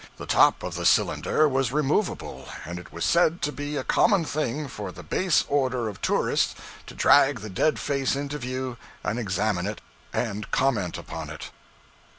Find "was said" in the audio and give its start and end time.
2.91-3.39